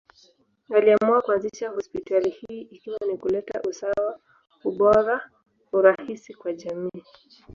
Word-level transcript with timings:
Aliamua 0.75 1.21
kuanzisha 1.21 1.69
hospitali 1.69 2.29
hii 2.29 2.61
ikiwa 2.61 2.99
ni 3.07 3.17
kuleta 3.17 3.61
usawa, 3.69 4.19
ubora, 4.63 5.29
urahisi 5.71 6.33
kwa 6.33 6.53
jamii. 6.53 7.03